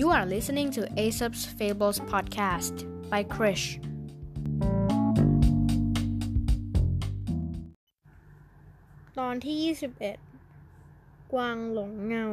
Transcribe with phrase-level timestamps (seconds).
[0.00, 2.74] You are listening to Aesop's Fables podcast
[3.10, 3.66] by Krish.
[9.18, 12.26] ตอนที่ 21 กวางหลงเงา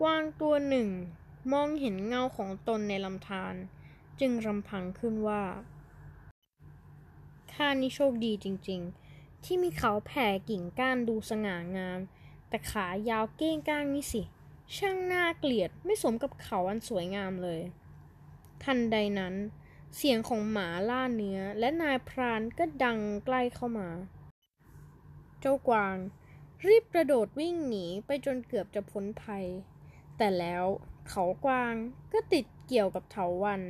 [0.00, 0.88] กวางตัวหนึ่ง
[1.52, 3.54] มองเห็นเงาของตนในลำธาร
[4.20, 5.44] จึงรำพังขึ้นว่า
[7.52, 8.80] ข้านี่โชคดีจริง
[9.14, 12.00] ๆ ที่มีเขาแผ่กิ่งก้านดูสง่างาม
[12.48, 14.24] แต่ขายาวเก้งก้างนี่สิ
[14.76, 17.60] ช่างน่าเกลียดไม่สมกับเขาอันสวยงามเลย
[18.64, 19.34] ทันใดนั้น
[19.96, 23.88] เสียงของหมาล่าเนื้อและนายพรานก็ดังใกล้เข้ามา
[25.40, 25.96] เจ้ากวาง
[26.66, 29.46] รีบกระโดดวิ่งหนีไปจนเกือบจะพ้นภัย
[30.16, 30.64] แต่แล้ว
[31.08, 31.74] เขากวาง
[32.12, 33.62] ก็ติดเกี่ยวกับเถาวัน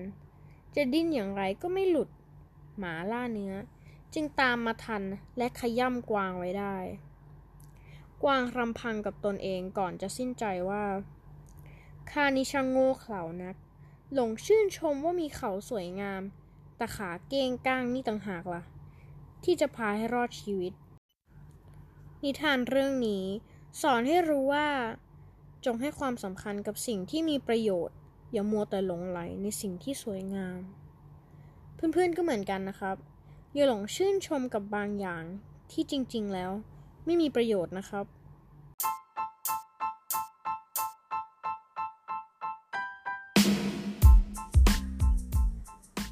[0.74, 2.08] จะดิ้นอย่างไรก็ไม่หลุด
[2.78, 3.55] หมาล่าเนื้อ
[4.14, 5.02] จึงตามมาทัน
[5.38, 6.77] และขย่ำกวางไว้ได้
[8.23, 10.84] กวางรำพังกับตนเองก่อนจะสิ้นใจว่า
[12.11, 13.56] ข้านี่ช่างโง่เขลานัก
[14.14, 16.22] หลงชื่นชมว่ามีเขาสวยงาม
[16.77, 18.62] แต่ขาเก้งก้างนี่ต่างหากล่ะ
[19.44, 20.72] ที่จะพาให้รอดชีวิต
[22.25, 23.25] นิทานเรื่องนี้
[23.83, 24.69] สอนให้รู้ว่า
[25.64, 27.97] จงให้ความสำคัญกับสิ่งที่มีประโยชน์
[28.33, 30.61] อย่ามัวแต่หลงไหลในสิ่งที่สวยงาม
[31.75, 32.97] เพื่อนๆก็เหมือนกันนะครับ
[33.55, 35.25] อย่าหลงชื่นชมกับบางอย่าง
[35.70, 36.50] ที่จริงๆแล้ว
[37.05, 38.06] ไม่มีประโยชน์นะครับ